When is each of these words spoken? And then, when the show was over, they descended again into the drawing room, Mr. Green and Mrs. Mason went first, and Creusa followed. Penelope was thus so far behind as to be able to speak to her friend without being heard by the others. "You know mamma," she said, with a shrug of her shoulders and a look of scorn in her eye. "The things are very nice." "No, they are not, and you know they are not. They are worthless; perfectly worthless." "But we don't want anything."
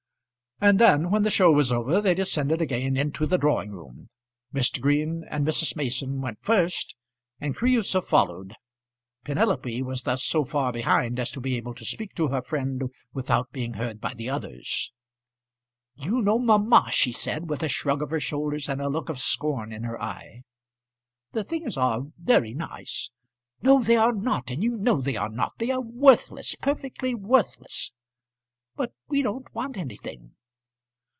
And 0.63 0.77
then, 0.77 1.09
when 1.09 1.23
the 1.23 1.31
show 1.31 1.51
was 1.51 1.71
over, 1.71 1.99
they 2.01 2.13
descended 2.13 2.61
again 2.61 2.95
into 2.95 3.25
the 3.25 3.39
drawing 3.39 3.71
room, 3.71 4.11
Mr. 4.53 4.79
Green 4.79 5.25
and 5.31 5.43
Mrs. 5.43 5.75
Mason 5.75 6.21
went 6.21 6.37
first, 6.43 6.95
and 7.39 7.55
Creusa 7.55 7.99
followed. 7.99 8.53
Penelope 9.23 9.81
was 9.81 10.03
thus 10.03 10.23
so 10.23 10.45
far 10.45 10.71
behind 10.71 11.19
as 11.19 11.31
to 11.31 11.41
be 11.41 11.55
able 11.55 11.73
to 11.73 11.83
speak 11.83 12.13
to 12.13 12.27
her 12.27 12.43
friend 12.43 12.83
without 13.11 13.51
being 13.51 13.73
heard 13.73 13.99
by 13.99 14.13
the 14.13 14.29
others. 14.29 14.93
"You 15.95 16.21
know 16.21 16.37
mamma," 16.37 16.89
she 16.91 17.11
said, 17.11 17.49
with 17.49 17.63
a 17.63 17.67
shrug 17.67 18.03
of 18.03 18.11
her 18.11 18.19
shoulders 18.19 18.69
and 18.69 18.79
a 18.79 18.87
look 18.87 19.09
of 19.09 19.17
scorn 19.17 19.73
in 19.73 19.81
her 19.81 19.99
eye. 19.99 20.43
"The 21.31 21.43
things 21.43 21.75
are 21.75 22.03
very 22.19 22.53
nice." 22.53 23.09
"No, 23.63 23.81
they 23.81 23.95
are 23.97 24.13
not, 24.13 24.51
and 24.51 24.63
you 24.63 24.77
know 24.77 25.01
they 25.01 25.15
are 25.15 25.27
not. 25.29 25.53
They 25.57 25.71
are 25.71 25.81
worthless; 25.81 26.53
perfectly 26.53 27.15
worthless." 27.15 27.93
"But 28.75 28.93
we 29.07 29.23
don't 29.23 29.51
want 29.55 29.75
anything." 29.75 30.35